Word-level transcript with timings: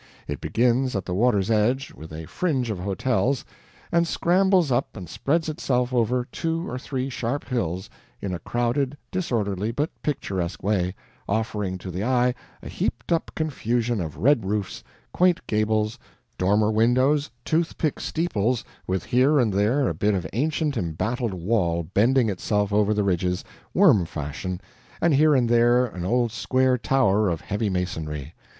It 0.27 0.41
begins 0.41 0.95
at 0.95 1.05
the 1.05 1.13
water's 1.13 1.51
edge, 1.51 1.93
with 1.93 2.11
a 2.11 2.25
fringe 2.25 2.71
of 2.71 2.79
hotels, 2.79 3.45
and 3.91 4.07
scrambles 4.07 4.71
up 4.71 4.97
and 4.97 5.07
spreads 5.07 5.47
itself 5.47 5.93
over 5.93 6.25
two 6.31 6.67
or 6.67 6.79
three 6.79 7.07
sharp 7.07 7.47
hills 7.47 7.87
in 8.19 8.33
a 8.33 8.39
crowded, 8.39 8.97
disorderly, 9.11 9.71
but 9.71 9.91
picturesque 10.01 10.63
way, 10.63 10.95
offering 11.29 11.77
to 11.77 11.91
the 11.91 12.03
eye 12.03 12.33
a 12.63 12.67
heaped 12.67 13.11
up 13.11 13.29
confusion 13.35 14.01
of 14.01 14.17
red 14.17 14.43
roofs, 14.43 14.83
quaint 15.13 15.39
gables, 15.45 15.99
dormer 16.35 16.71
windows, 16.71 17.29
toothpick 17.45 17.99
steeples, 17.99 18.65
with 18.87 19.03
here 19.03 19.37
and 19.37 19.53
there 19.53 19.87
a 19.87 19.93
bit 19.93 20.15
of 20.15 20.25
ancient 20.33 20.77
embattled 20.77 21.35
wall 21.35 21.83
bending 21.83 22.27
itself 22.27 22.73
over 22.73 22.91
the 22.91 23.03
ridges, 23.03 23.43
worm 23.71 24.03
fashion, 24.05 24.59
and 24.99 25.13
here 25.13 25.35
and 25.35 25.47
there 25.47 25.85
an 25.85 26.03
old 26.03 26.31
square 26.31 26.75
tower 26.75 27.29
of 27.29 27.41
heavy 27.41 27.69
masonry. 27.69 28.33